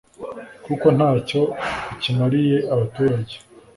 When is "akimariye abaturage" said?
1.93-3.33